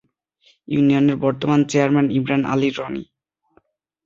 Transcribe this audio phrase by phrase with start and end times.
[0.67, 3.03] ইউনিয়নের বর্তমান চেয়ারম্যান ইমরান আলী রনি